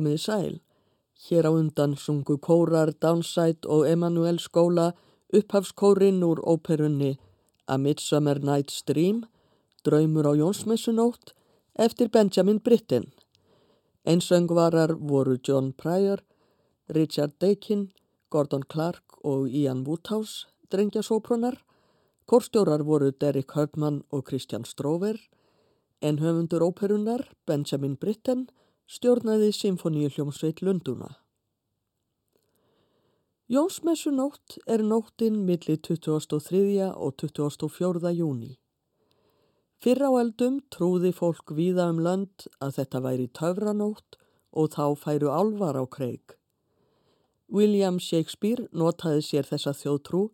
[0.00, 0.54] Komiði sæl.
[1.28, 4.94] Hér á undan sungu kórar Downside og Emanuel skóla
[5.28, 7.18] upphafskórin úr óperunni
[7.68, 9.26] A Midsummer Night's Dream,
[9.84, 11.34] Draumur á Jónsmessunótt,
[11.76, 13.12] eftir Benjamin Britten.
[14.06, 16.24] Einsöngvarar voru John Pryor,
[16.88, 17.92] Richard Dakin,
[18.30, 21.60] Gordon Clark og Ian Woodhouse, drengjasópronar.
[22.24, 25.20] Kórstjórar voru Derek Hurdman og Christian Strover,
[26.00, 28.48] en höfundur óperunar, Benjamin Britten,
[28.90, 31.12] stjórnaði Symfoníu hljómsveit Lunduna.
[33.46, 36.88] Jónsmessu nótt er nóttinn milli 23.
[36.90, 38.10] og 24.
[38.18, 38.56] júni.
[39.78, 44.18] Fyrr á eldum trúði fólk víða um lönd að þetta væri töfranótt
[44.50, 46.34] og þá færu álvar á kreik.
[47.46, 50.24] William Shakespeare notaði sér þessa þjóðtrú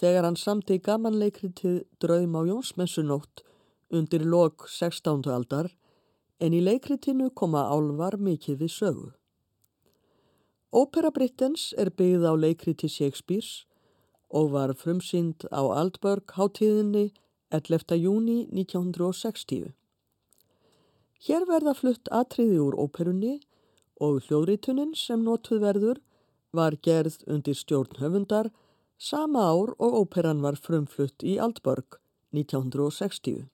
[0.00, 3.44] þegar hann samti gamanleikritið Draum á Jónsmessu nótt
[3.92, 5.28] undir lok 16.
[5.28, 5.68] aldar
[6.40, 9.08] en í leikritinu koma álvar mikið við sögu.
[10.72, 13.66] Ópera Brittens er byggð á leikriti Shakespeares
[14.30, 17.10] og var frumsynd á Aldburg hátíðinni
[17.50, 17.98] 11.
[17.98, 19.72] júni 1960.
[21.26, 23.40] Hér verða flutt atriði úr óperunni
[24.00, 26.00] og hljóðritunin sem notuð verður
[26.56, 28.52] var gerð undir stjórn höfundar
[28.96, 31.98] sama ár og óperan var frumflutt í Aldburg
[32.32, 33.50] 1960.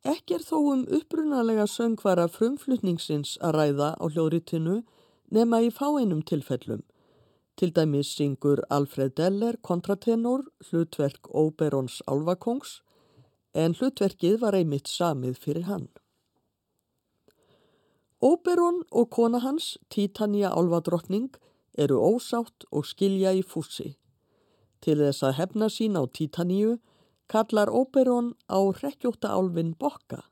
[0.00, 4.78] Ekki er þó um upprunalega söngvara frumflutningsins að ræða á hljóðritinu
[5.28, 6.80] nema í fáeinum tilfellum.
[7.60, 12.80] Til dæmis syngur Alfred Deller kontratenor hlutverk Óberons Álvakongs
[13.52, 15.88] en hlutverkið var einmitt samið fyrir hann.
[18.24, 21.28] Óberon og kona hans, Titania Álvadrottning,
[21.76, 23.96] eru ósátt og skilja í fússi.
[24.80, 26.78] Til þess að hefna sín á Titaníu
[27.30, 30.24] kallar Óberon á rekjóta álfin Bokka.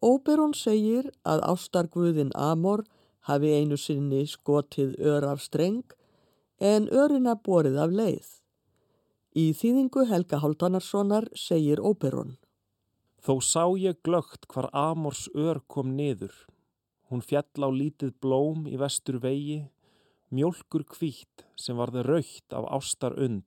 [0.00, 2.86] Óberon segir að ástarguðin Amor
[3.28, 5.84] hafi einu sinni skotið ör af streng
[6.60, 8.28] en örina borið af leið.
[9.36, 12.38] Í þýðingu Helga Haldanarssonar segir Óberon.
[13.20, 16.32] Þó sá ég glögt hvar Amors ör kom niður.
[17.12, 19.66] Hún fjall á lítið blóm í vestur vegi,
[20.32, 23.44] mjölkur kvítt sem varði raukt af ástar und.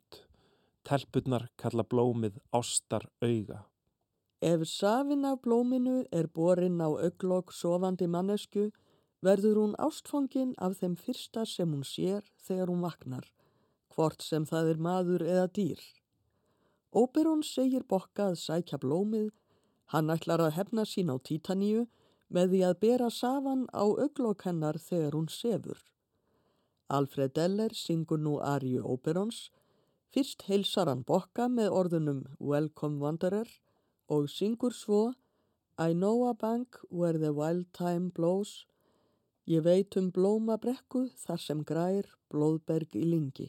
[0.83, 3.63] Telpurnar kalla blómið ástar auga.
[4.43, 8.71] Ef safin af blóminu er borin á auglokk sofandi mannesku,
[9.23, 13.29] verður hún ástfangin af þeim fyrsta sem hún sér þegar hún vaknar,
[13.95, 15.79] hvort sem það er maður eða dýr.
[16.91, 19.31] Óperón segir bokka að sækja blómið,
[19.95, 21.87] hann ætlar að hefna sín á títaníu
[22.27, 25.79] með því að bera safan á auglokk hennar þegar hún sefur.
[26.89, 29.47] Alfred Deller syngur nú Arju Óperóns,
[30.13, 33.47] Fyrst heilsar hann bokka með orðunum Welcome Wanderer
[34.13, 34.99] og syngur svo
[35.81, 38.51] I know a bank where the wild time blows
[39.49, 43.47] Ég veit um blóma brekku þar sem grær blóðberg í lingi.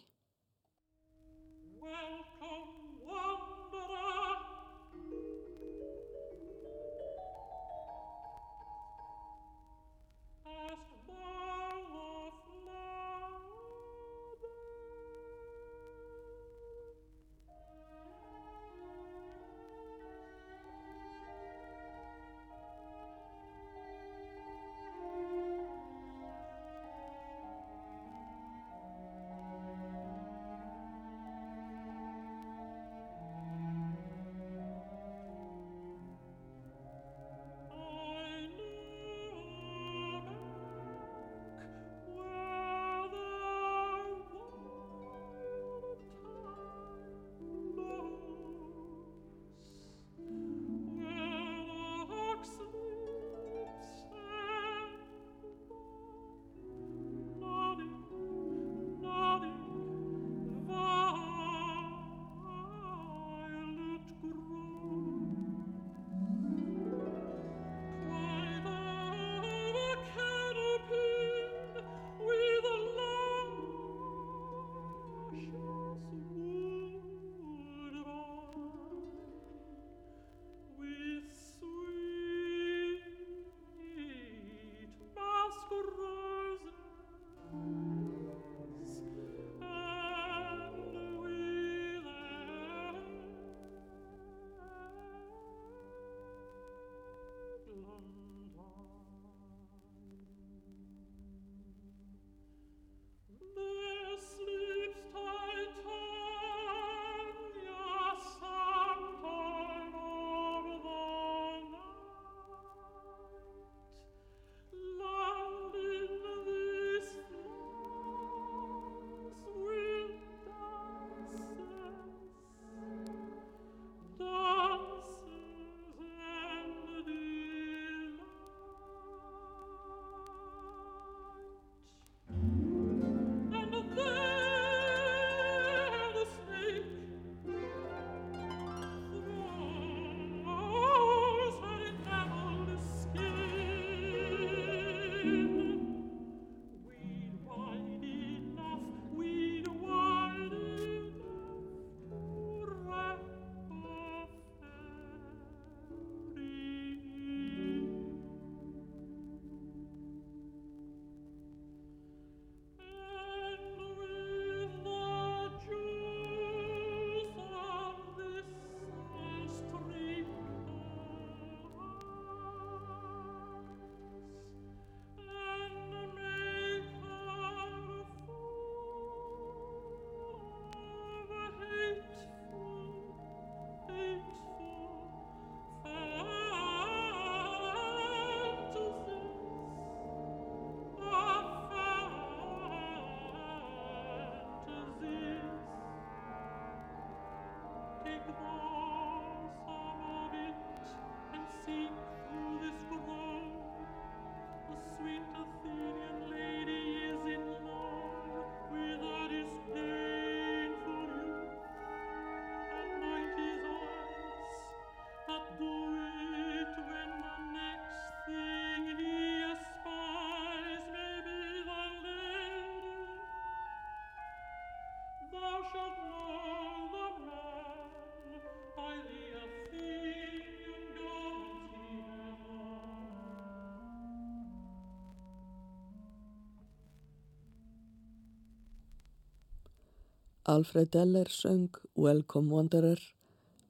[240.47, 242.99] Alfred Deller söng Welcome Wanderer,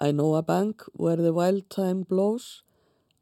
[0.00, 2.64] I Know a Bank Where the Wild Time Blows,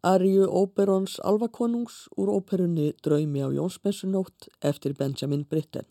[0.03, 5.85] Ariu Óperons Alvakonungs úr óperunni Draumi á Jónsmessunótt eftir Benjamin Britten.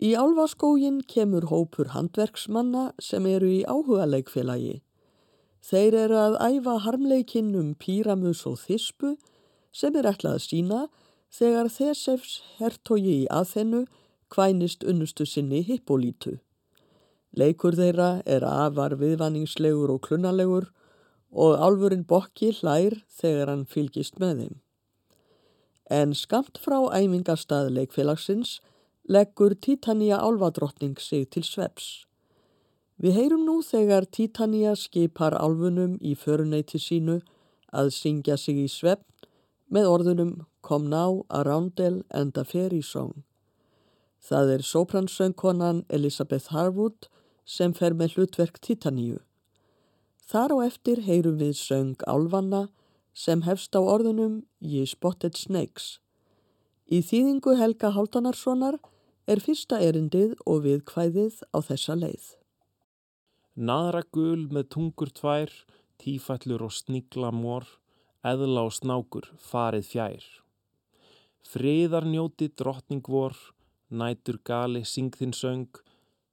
[0.00, 4.80] Í Álvaskógin kemur hópur handverksmanna sem eru í áhuga leikfélagi.
[5.60, 9.18] Þeir eru að æfa harmleikinn um Píramus og Þispu
[9.76, 10.80] sem er ætlað að sína
[11.28, 13.84] þegar Þesefs hertogi í aðþennu
[14.34, 16.38] kvænist unnustu sinni hippolítu.
[17.38, 20.68] Leikur þeirra er afar viðvanningslegur og klunalegur
[21.44, 24.56] og álfurinn bokki hlær þegar hann fylgist með þeim.
[25.90, 28.56] En skamt frá æmingastað leikfélagsins
[29.10, 32.06] leggur Titania álvadrottning sig til sveps.
[33.02, 37.20] Við heyrum nú þegar Titania skipar álfunum í föruneyti sínu
[37.74, 39.28] að syngja sig í svepp
[39.68, 43.24] með orðunum Come now a roundel and a fairy song.
[44.24, 47.10] Það er sopransöngkonan Elisabeth Harwood
[47.44, 49.18] sem fer með hlutverk Titaníu.
[50.24, 52.68] Þar á eftir heyrum við söng Álvanna
[53.12, 55.98] sem hefst á orðunum Ye Spotted Snakes.
[56.88, 58.78] Í þýðingu Helga Háltanarssonar
[59.28, 62.24] er fyrsta erindið og viðkvæðið á þessa leið.
[63.54, 65.52] Naðra gul með tungur tvær,
[66.00, 67.68] tífællur og sníkla mór,
[68.24, 70.24] eðla og snákur, farið fjær.
[71.44, 73.36] Friðar njóti drottning vor,
[74.00, 75.70] nætur gali syngþinn söng,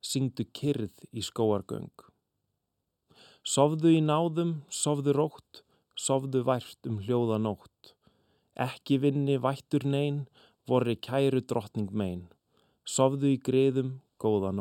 [0.02, 1.92] syngdu kyrð í skóargöng.
[3.42, 5.64] Sofðu í náðum, sofðu rótt,
[5.98, 7.94] sofðu vært um hljóða nótt.
[8.58, 10.26] Ekki vinni vættur neyn,
[10.70, 12.28] vorri kæru drottning mein.
[12.86, 14.52] Sofðu í griðum, góða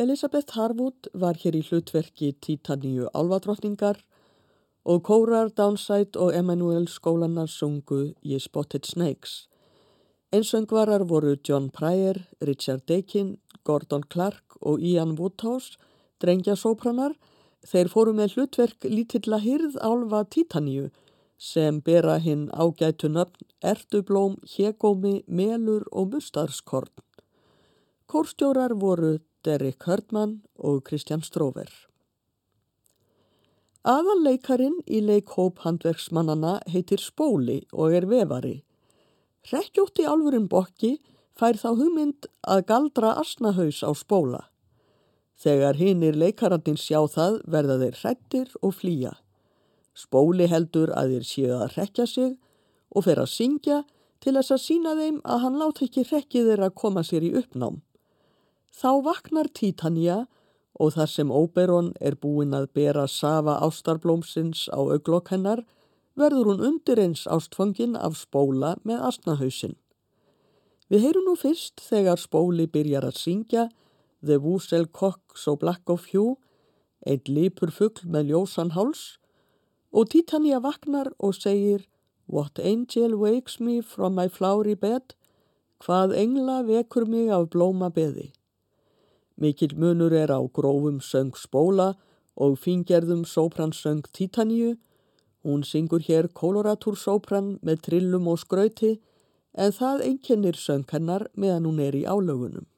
[0.00, 3.98] Elisabeth Harwood var hér í hlutverki Títaníu álvadrottningar
[4.88, 9.34] og kórar Downside og Emanuel skólanar sungu í Spotted Snakes.
[10.32, 15.76] Einsöngvarar voru John Pryor, Richard Dakin, Gordon Clark og Ian Woodhouse,
[16.24, 17.18] drengjasópranar.
[17.68, 20.88] Þeir fóru með hlutverk lítilla hyrð álva Títaníu
[21.36, 26.94] sem bera hinn ágætu nöfn ertublóm, hegómi, melur og mustarskorn.
[28.08, 31.70] Kórstjórar voru Derek Hurdman og Kristján Stróver.
[33.88, 38.58] Aðalleikarin í leikhóp handverksmannana heitir Spóli og er vefari.
[39.48, 40.98] Rekkjótt í álfurinn bokki
[41.32, 44.44] fær þá hugmynd að galdra asnahaus á spóla.
[45.40, 49.16] Þegar hinnir leikarandin sjá það verða þeir hrettir og flýja.
[49.96, 52.36] Spóli heldur að þeir séu að rekja sig
[52.92, 53.84] og fer að syngja
[54.20, 57.38] til þess að sína þeim að hann láta ekki rekkið þeirra að koma sér í
[57.40, 57.80] uppnám.
[58.70, 60.26] Þá vaknar Títanja
[60.80, 65.64] og þar sem Óberon er búin að bera safa ástarblómsins á auglokk hennar
[66.18, 69.76] verður hún undir eins ástfangin af spóla með asnahausinn.
[70.90, 73.68] Við heyrum nú fyrst þegar spóli byrjar að syngja
[74.24, 76.36] The Woosel Cock So Black of Hue,
[77.06, 79.20] einn lipur fuggl með ljósan háls
[79.90, 81.86] Og Titania vaknar og segir
[82.26, 85.16] What angel wakes me from my flowery bed?
[85.82, 88.30] Hvað engla vekur mig af blóma beði?
[89.40, 91.94] Mikil munur er á grófum söng spóla
[92.36, 94.76] og fingerðum sópransöng Titaniu.
[95.44, 98.98] Hún syngur hér koloratúrsópran með trillum og skrauti
[99.54, 102.68] en það einkennir söng hennar meðan hún er í álögunum.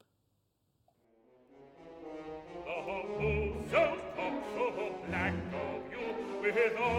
[6.53, 6.92] with orange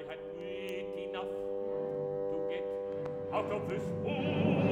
[0.00, 2.64] I had wit enough to get
[3.34, 4.69] out of this hole.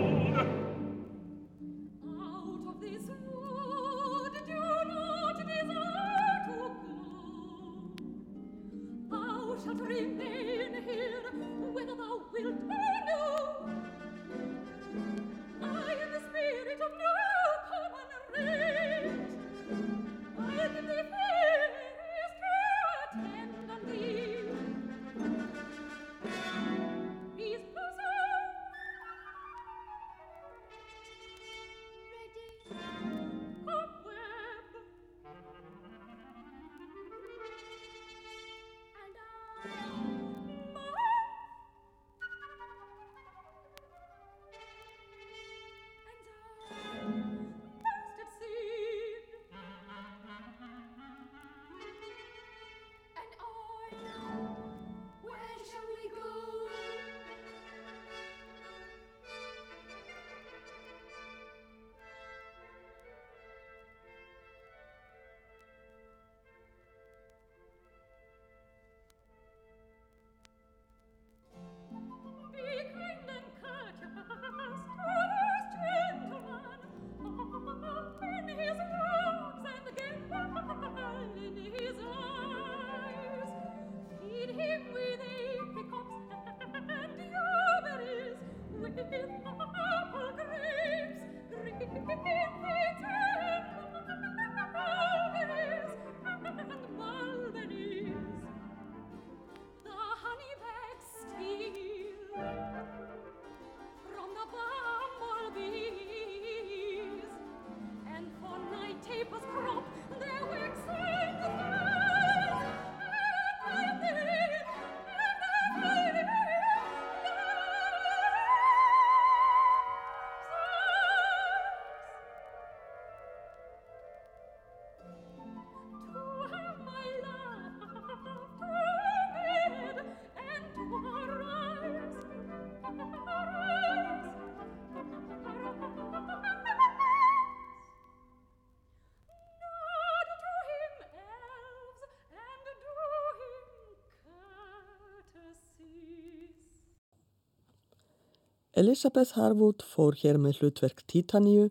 [148.79, 151.65] Elisabeth Harwood fór hér með hlutverk Títaníu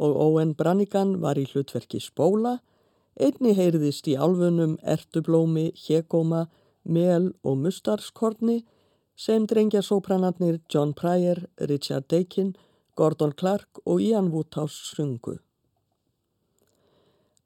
[0.00, 2.60] og Owen Brannigan var í hlutverki Spóla,
[3.20, 6.46] einni heyrðist í álfunum ertublómi, hegóma,
[6.84, 8.62] mel og mustarskorni
[9.20, 12.54] sem drengja sopranarnir John Pryor, Richard Dakin,
[12.96, 15.36] Gordon Clark og Ian Woodhouse sungu.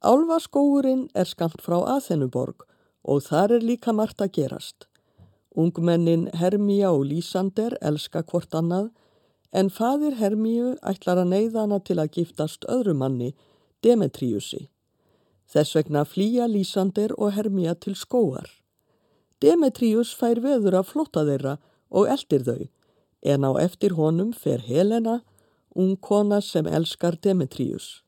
[0.06, 2.62] Álvaskóurinn er skamt frá Aþenuborg
[3.02, 4.89] og þar er líka margt að gerast.
[5.56, 8.90] Ungmennin Hermíja og Lísander elska hvort annað
[9.52, 13.32] en fadir Hermíu ætlar að neyða hana til að giftast öðru manni,
[13.82, 14.68] Demetriusi.
[15.50, 18.46] Þess vegna flýja Lísander og Hermíja til skóar.
[19.42, 21.56] Demetrius fær veður að flotta þeirra
[21.90, 22.68] og eldir þau,
[23.26, 25.22] en á eftir honum fer Helena,
[25.74, 28.04] ung kona sem elskar Demetrius.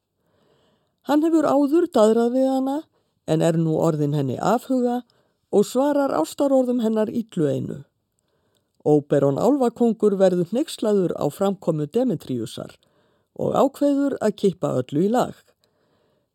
[1.11, 2.79] Hann hefur áður dadrað við hana,
[3.27, 5.22] en er nú orðin henni afhuga og
[5.61, 7.79] svarar ástarorðum hennar yllu einu.
[8.89, 12.79] Óberon Álvakongur verður neykslaður á framkomu Demetriusar
[13.39, 15.37] og ákveður að kippa öllu í lag.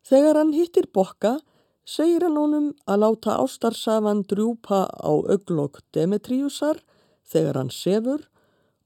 [0.06, 1.40] Þegar hann hittir bokka,
[1.84, 6.80] segir hann honum að láta ástarsafan drjúpa á auglokk Demetriusar
[7.28, 8.28] þegar hann sefur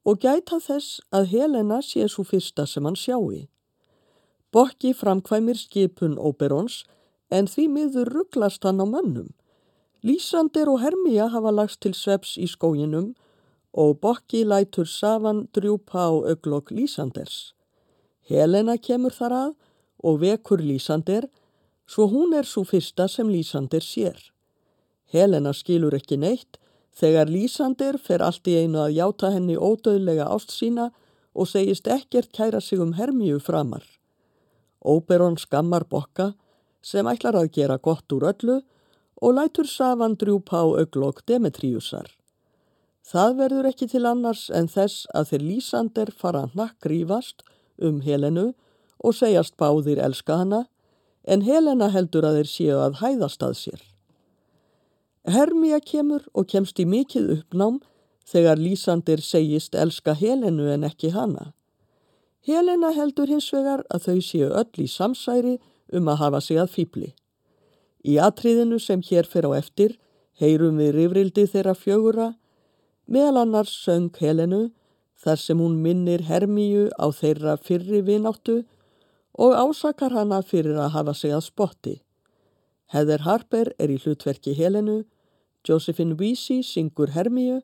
[0.03, 3.45] og gæta þess að Helena sé svo fyrsta sem hann sjáu.
[4.53, 6.83] Bokki framkvæmir skipun Óberons
[7.31, 9.31] en því miður rugglast hann á mönnum.
[10.03, 13.13] Lísander og Hermíja hafa lagst til sveps í skóginum
[13.73, 17.55] og Bokki lætur Savan drjúpa á auglokk Lísanders.
[18.27, 19.53] Helena kemur þar að
[20.03, 21.29] og vekur Lísander
[21.87, 24.19] svo hún er svo fyrsta sem Lísander sér.
[25.07, 26.59] Helena skilur ekki neitt
[26.99, 30.91] þegar Lísander fer allt í einu að játa henni ódöðlega ást sína
[31.33, 33.87] og segist ekkert kæra sig um Hermíu framar.
[34.83, 36.33] Óberon skammar Bokka
[36.83, 38.63] sem ætlar að gera gott úr öllu
[39.21, 42.09] og lætur Savan drjúpa á auglokk Demetriusar.
[43.03, 47.43] Það verður ekki til annars en þess að þeir Lísander fara nakk rífast
[47.79, 48.53] um Helenu
[49.03, 50.67] og segjast báðir elska hana,
[51.27, 53.81] en Helena heldur að þeir séu að hæðast að sér.
[55.27, 57.81] Hermia kemur og kemst í mikið uppnám
[58.27, 61.53] þegar Lísander segist elska Helenu en ekki hana.
[62.47, 65.59] Helena heldur hins vegar að þau séu öll í samsæri
[65.93, 67.13] um að hafa sig að fýbli.
[68.03, 69.97] Í atriðinu sem hér fer á eftir
[70.41, 72.29] heyrum við rifrildi þeirra fjögura,
[73.07, 74.71] meðal annars söng Helenu
[75.23, 78.63] þar sem hún minnir Hermíu á þeirra fyrri vináttu
[79.39, 81.95] og ásakar hana fyrir að hafa sig að spotti.
[82.93, 85.05] Heather Harper er í hlutverki Helenu,
[85.65, 87.63] Josephine Weesey syngur Hermíu,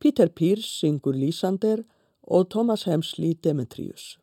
[0.00, 1.84] Peter Pearce syngur Lísander
[2.24, 4.16] og Thomas Hemsley Demetrius.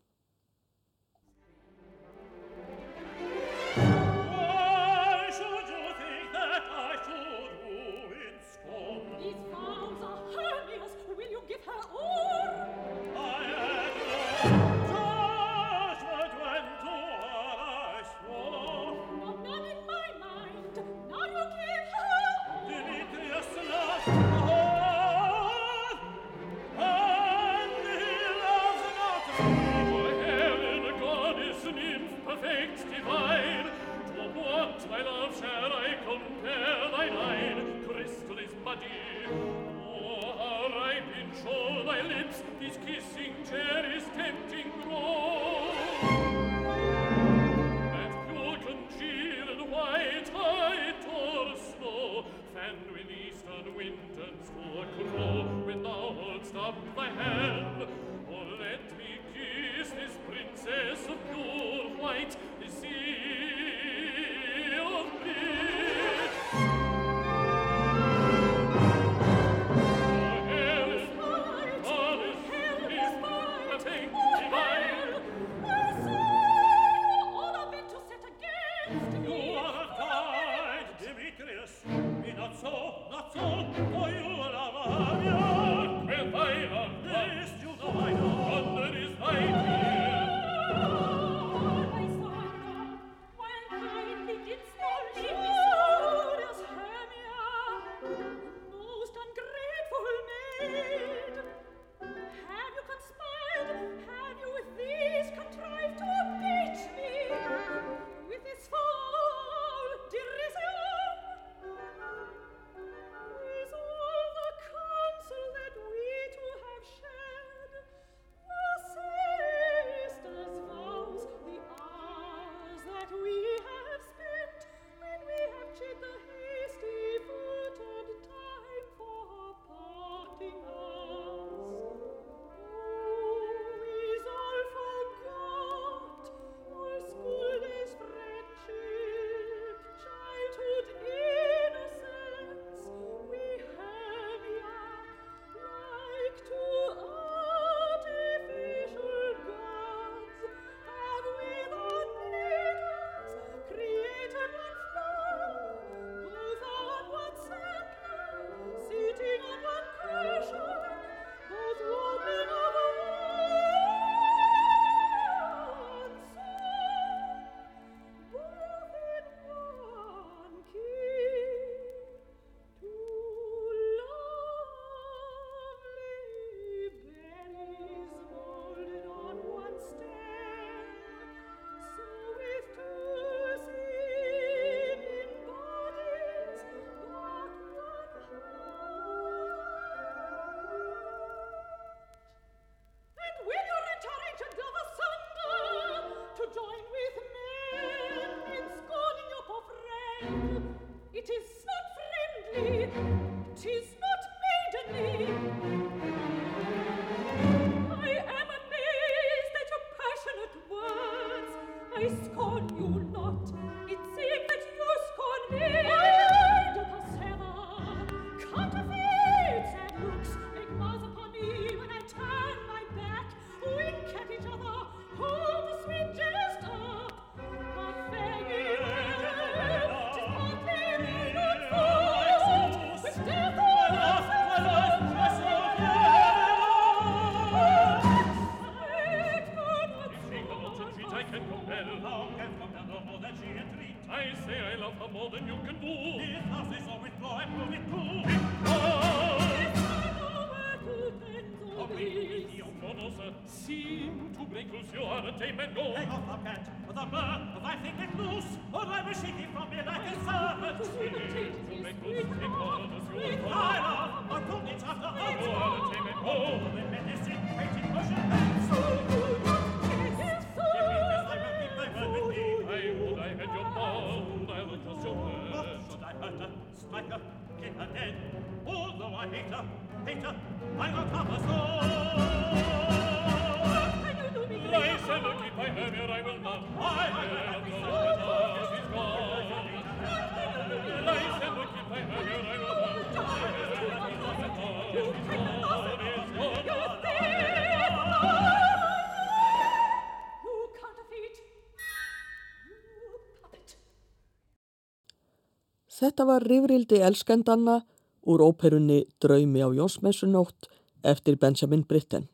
[306.02, 307.84] Þetta var rifrildi elskendanna
[308.26, 310.66] úr óperunni Draumi á Jónsmessunótt
[311.06, 312.26] eftir Benjamin Britten.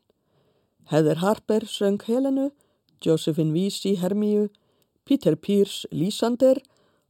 [0.88, 2.50] Heather Harper söng Helenu,
[3.04, 4.48] Josephine Vesey Hermíu,
[5.04, 6.62] Peter Pearce Lísander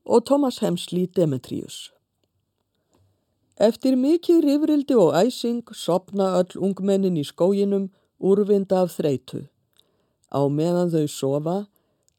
[0.05, 1.93] og Thomas Hemsley Demetrius.
[3.57, 9.47] Eftir mikið rifrildi og æsing sopna öll ungmennin í skóginum úrvinda af þreitu.
[10.35, 11.57] Á meðan þau sofa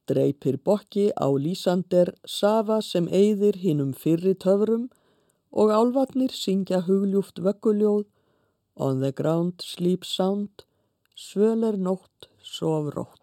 [0.09, 4.87] dreipir bokki á Lísander safa sem eyðir hinnum fyrri töfrum
[5.51, 8.07] og álvatnir syngja hugljúft vögguljóð
[8.79, 10.63] On the ground sleep sound,
[11.15, 13.18] svöler nótt, sof rótt.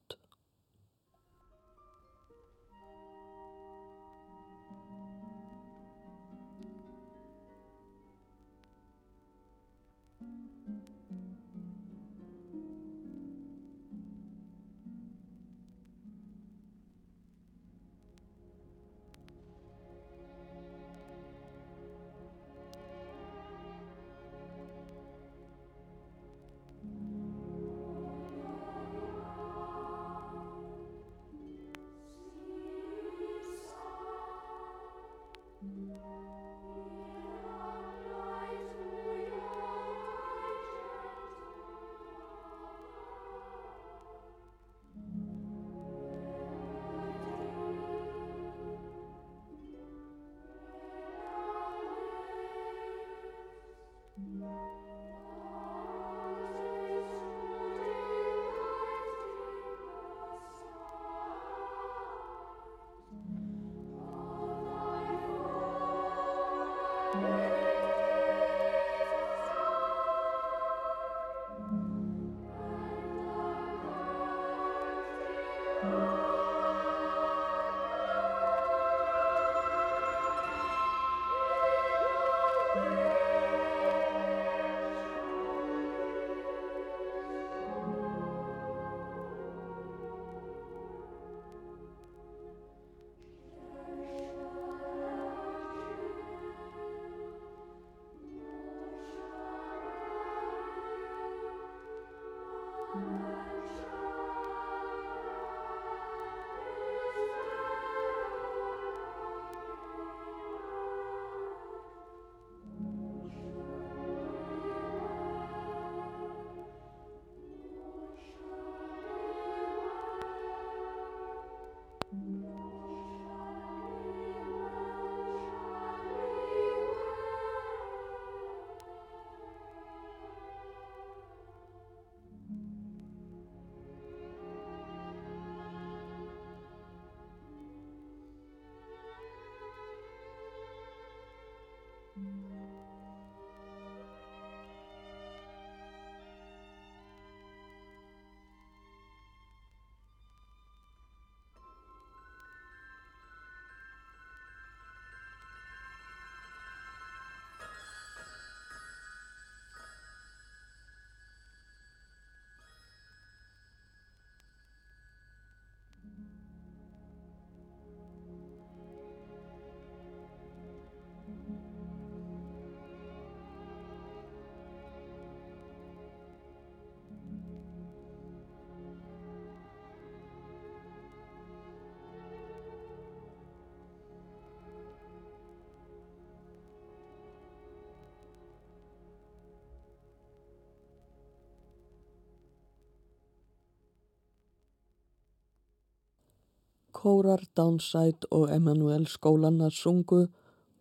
[197.07, 200.25] Kórar, Downside og Emmanuel skólanna sungu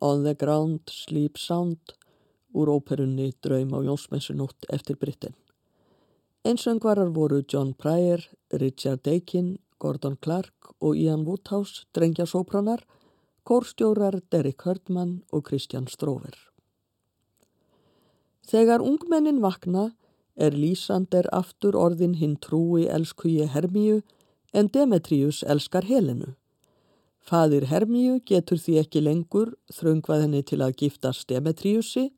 [0.02, 1.94] On the Ground, Sleep Sound
[2.50, 5.36] úr óperunni Draum á Jónsmessunótt eftir Britten.
[6.42, 12.82] Einsöngvarar voru John Pryor, Richard Aiken, Gordon Clark og Ian Woodhouse, drengja sópranar,
[13.44, 16.34] kórstjórar Derek Hurdman og Christian Strover.
[18.50, 19.92] Þegar ungmennin vakna
[20.36, 24.02] er Lísander aftur orðin hinn trúi elskuji Hermíu
[24.56, 26.34] en Demetrius elskar Helenu.
[27.20, 32.12] Fadir Hermíu getur því ekki lengur þröngvað henni til að giftast Demetriusi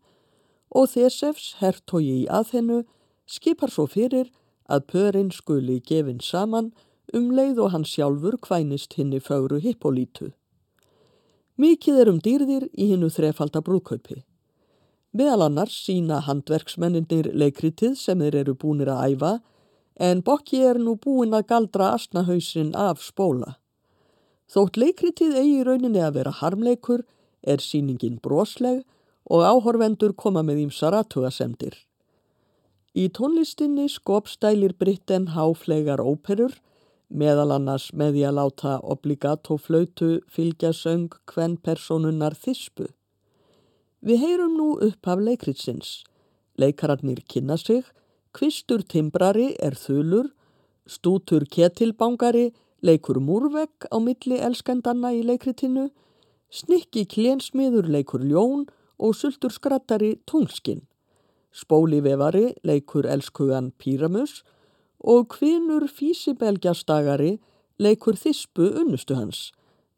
[0.70, 2.84] og Þesefs, hertogi í aðhennu,
[3.26, 4.30] skipar svo fyrir
[4.68, 6.74] að pörinn skuli gefin saman
[7.16, 10.34] um leið og hann sjálfur kvænist henni fögru hippolítu.
[11.58, 14.22] Mikið er um dýrðir í hinnu þrefalda brúðkaupi.
[15.18, 19.32] Meðal annars sína handverksmenninir leikritið sem þeir eru búinir að æfa
[20.00, 23.58] en Bokki er nú búin að galdra asnahausin af spóla.
[24.48, 27.04] Þótt leikritið eigi rauninni að vera harmleikur
[27.44, 28.84] er síningin brosleg
[29.28, 31.74] og áhorvendur koma með ímsa ratugasemdir.
[32.96, 36.56] Í tónlistinni skopstælir Britten háflegar óperur
[37.10, 42.88] meðal annars með því að láta obligato flautu fylgja söng hvenn personunnar þispu.
[44.02, 46.04] Við heyrum nú upp af leikritsins.
[46.58, 47.84] Leikararnir kynna sig,
[48.34, 50.32] kvistur timbrari er þulur,
[50.88, 52.52] stútur ketilbangari
[52.82, 55.90] leikur múrvegg á milli elskendanna í leikritinu,
[56.50, 58.68] snikki klénsmiður leikur ljón
[58.98, 60.86] og sultur skrattari tungskinn.
[61.52, 64.44] Spólivefari leikur elskugan Píramus
[65.00, 67.38] og kvinur físibelgjastagari
[67.80, 69.52] leikur þispu unnustu hans.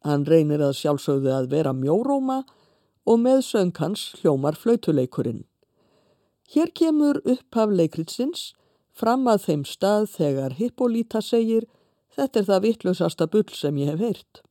[0.06, 2.44] Hann reynir að sjálfsögðu að vera mjóróma
[3.06, 5.44] og með söng hans hljómar flautuleikurinn.
[6.50, 8.54] Hér kemur upphaf leikritsins
[9.00, 11.68] fram að þeim stað þegar Hippolíta segir
[12.16, 14.42] þetta er það vittlusasta bull sem ég hef heyrt.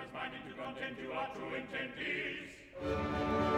[0.00, 3.49] always finding to content you our true intent is.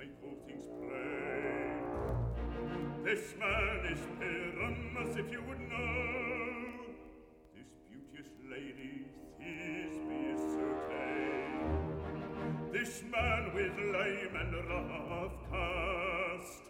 [0.00, 1.84] make all things plain.
[3.04, 6.94] This man is Pyramus, if you would know.
[7.54, 8.94] This beauteous lady,
[9.38, 12.72] Thisbe, is so tame.
[12.72, 16.62] This man with lame and rough cast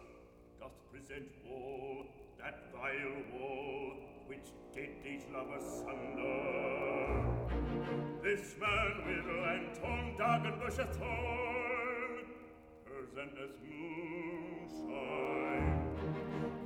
[0.58, 2.06] doth present all,
[2.40, 3.92] that vile wall,
[4.26, 6.30] which did each love asunder.
[8.24, 11.69] This man with lanthorn, dagger, bush, a thorn,
[13.20, 13.90] wenn es nun.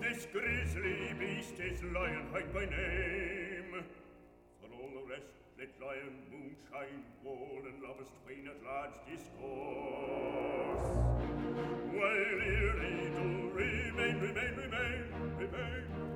[0.01, 3.85] This grizzly beast is lion by name.
[4.61, 10.91] For all the rest, let lion moonshine wall and lovers twain at large discourse.
[11.97, 15.03] While eerie do remain, remain, remain,
[15.39, 16.14] remain.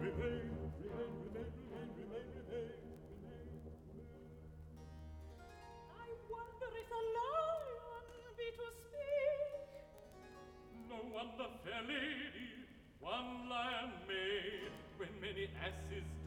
[14.09, 16.18] Made when many asses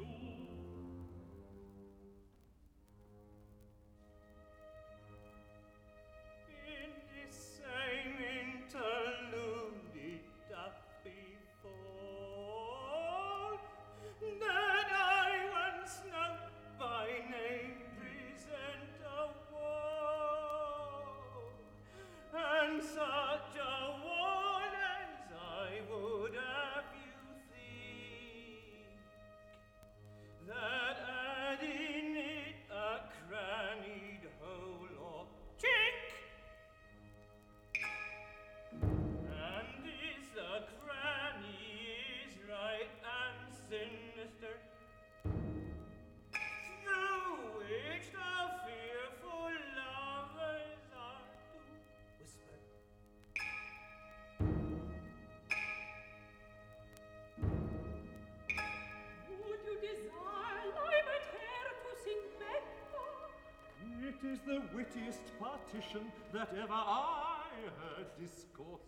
[64.32, 67.44] is the wittiest partition that ever I
[67.82, 68.80] heard discourse.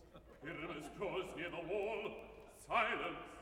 [0.42, 2.12] Pyramus draws near the wall.
[2.66, 3.33] Silence!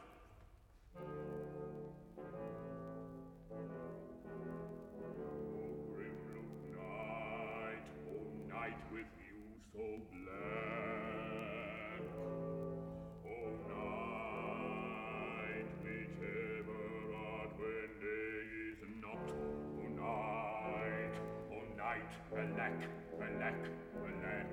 [22.34, 22.80] Alack,
[23.20, 23.56] alack,
[24.00, 24.48] alack.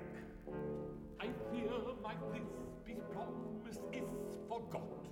[1.21, 5.07] I fear my Thisbe's promise is forgot.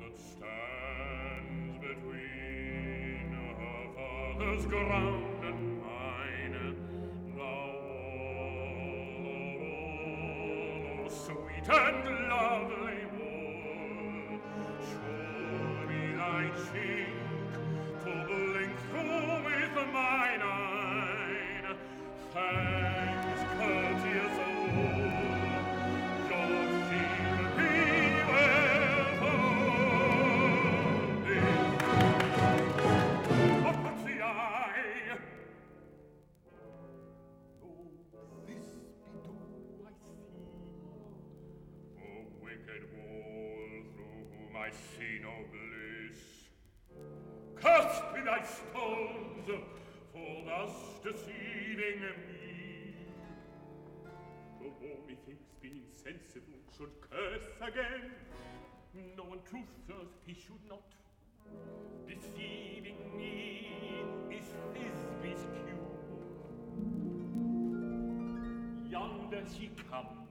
[0.00, 5.31] that stands between her father's ground
[16.74, 17.01] me
[56.04, 58.10] sensible should curse again.
[59.16, 60.82] No one truthers he should not.
[62.06, 63.68] Deceiving me
[64.30, 65.78] is Thisbe's cue.
[68.90, 70.21] Yonder she comes.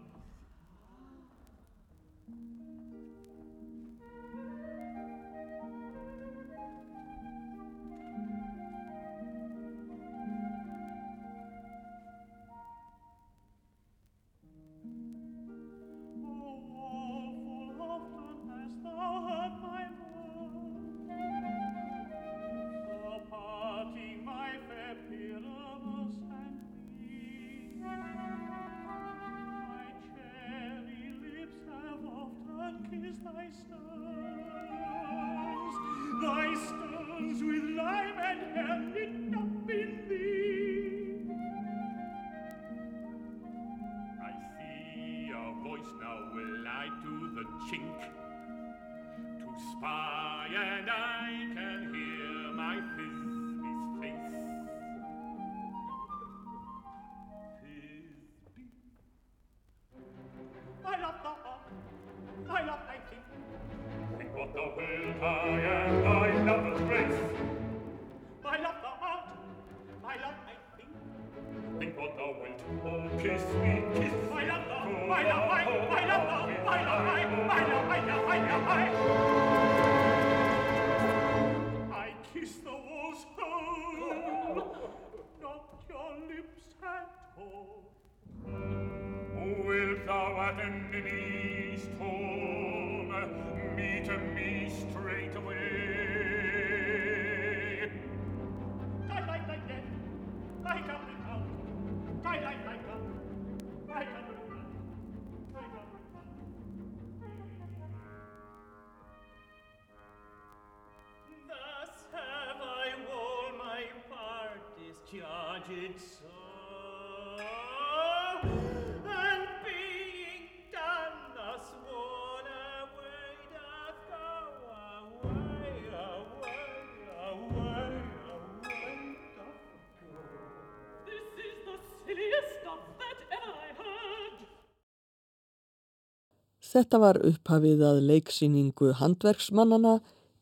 [136.71, 139.97] Þetta var upphafið að leiksýningu handverksmannana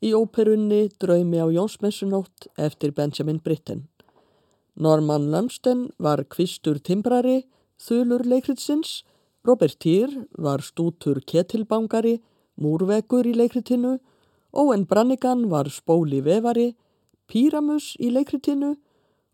[0.06, 3.88] í óperunni Draumi á Jónsmessunótt eftir Benjamin Britten.
[4.78, 7.48] Norman Lumsden var kvistur timbrari,
[7.82, 9.02] þulur leikritsins,
[9.44, 12.20] Robert Týr var stútur ketilbangari,
[12.62, 13.98] múrvegur í leikritinu,
[14.54, 16.76] Owen Brannigan var spóli vefari,
[17.26, 18.76] Pyramus í leikritinu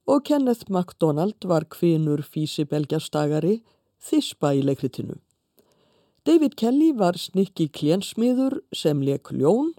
[0.07, 3.59] og Kenneth MacDonald var kvinur físibelgjastagari,
[4.05, 5.24] Þispa í leikritinu.
[6.25, 9.75] David Kelly var snikki klénsmiður sem leik ljón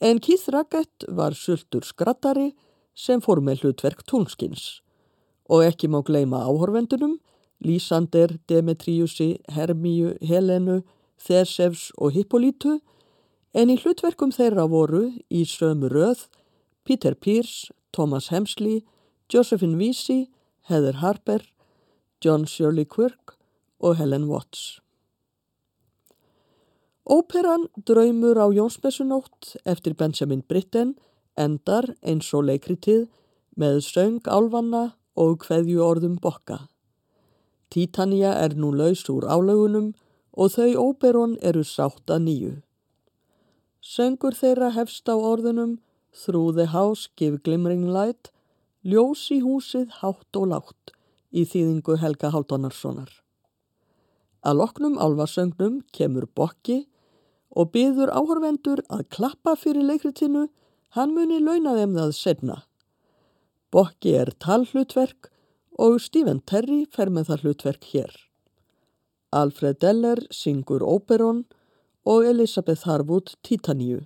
[0.00, 2.54] en Keith Raggett var sultur skrattari
[2.96, 4.80] sem fór með hlutverk túnskins.
[5.44, 7.18] Og ekki má gleyma áhorfendunum,
[7.60, 10.78] Lísander, Demetriusi, Hermíu, Helenu,
[11.20, 12.78] Þesefs og Hippolítu,
[13.52, 16.24] en í hlutverkum þeirra voru í sömu röð
[16.88, 18.80] Peter Pearce, Thomas Hemsley,
[19.28, 20.30] Josephine Vesey,
[20.68, 21.44] Heather Harper,
[22.24, 23.36] John Shirley Quirk
[23.80, 24.83] og Helen Watts.
[27.04, 30.94] Óperan Draumur á Jónsmessunótt eftir Benjamin Britten
[31.36, 33.10] endar eins og leikritið
[33.60, 36.70] með söng álvanna og hveðju orðum bokka.
[37.68, 39.90] Titania er nú laus úr álögunum
[40.32, 42.54] og þau óperon eru sátt að nýju.
[43.84, 45.76] Söngur þeirra hefst á orðunum
[46.56, 48.32] the house give glimmering light,
[48.82, 50.96] ljós í húsið hátt og látt
[51.32, 53.12] í þýðingu Helga Haldonarssonar.
[54.40, 56.86] Að loknum álvarsöngnum kemur bokki
[57.54, 60.48] og byður áhörvendur að klappa fyrir leikritinu,
[60.94, 62.58] hann muni launa þeim það senna.
[63.74, 65.30] Bokki er talhlutverk
[65.78, 68.12] og Stephen Terry fer með það hlutverk hér.
[69.34, 71.44] Alfred Deller syngur Oberon
[72.06, 74.04] og Elisabeth Harwood Titaníu.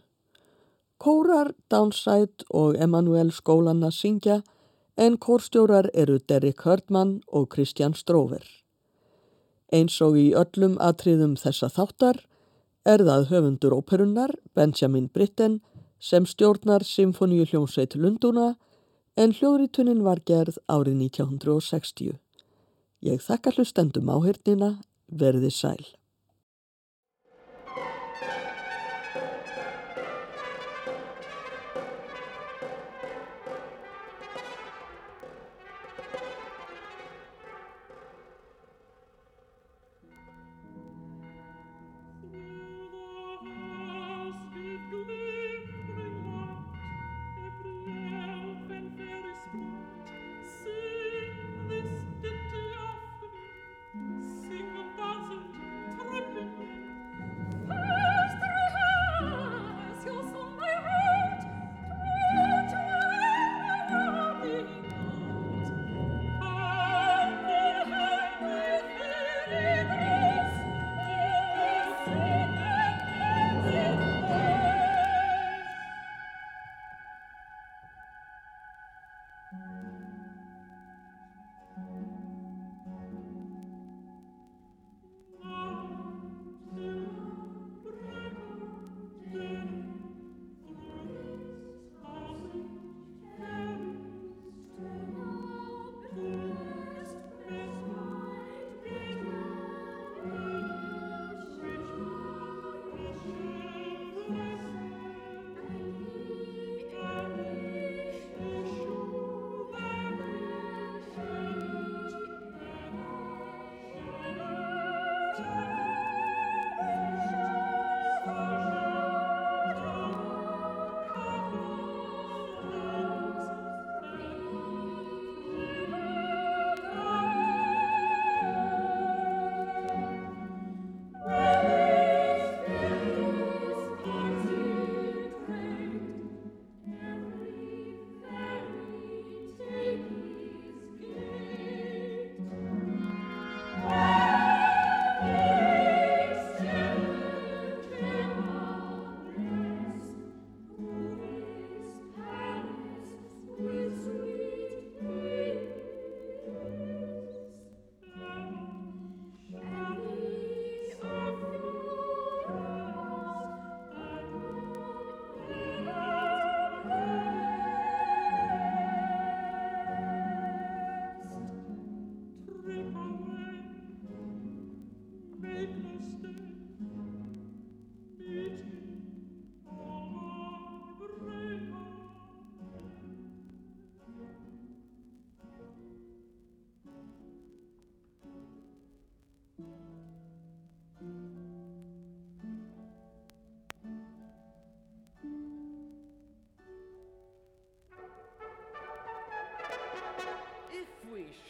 [0.98, 4.40] Kórar Downside og Emanuel skólanna syngja
[4.96, 8.42] en kórstjórar eru Derek Hurdman og Kristján Stróver.
[9.70, 12.24] Eins og í öllum atriðum þessa þáttar
[12.88, 15.58] er það höfundur óperunnar Benjamin Britten
[16.00, 18.54] sem stjórnar Symfoníu hljómsveit Lunduna
[19.18, 22.16] en hljóðritunin var gerð árið 1960.
[23.04, 25.97] Ég þakka hlustendum áhyrnina, verði sæl.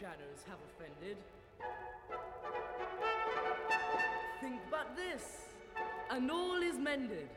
[0.08, 1.16] Shadows have offended.
[4.40, 5.22] Think but this,
[6.10, 7.28] and all is mended.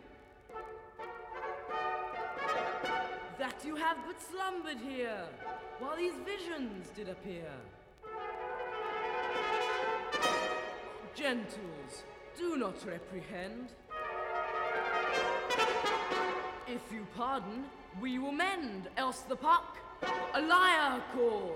[3.40, 5.24] That you have but slumbered here,
[5.80, 7.52] while these visions did appear.
[11.16, 12.04] Gentles,
[12.38, 13.70] do not reprehend.
[16.68, 17.66] If you pardon,
[18.00, 19.78] we will mend, else the puck
[20.34, 21.56] a liar call.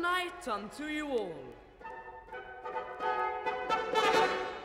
[0.00, 1.34] night unto you all.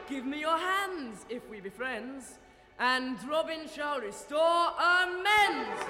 [0.09, 2.37] Give me your hands if we be friends,
[2.79, 5.81] and Robin shall restore amends.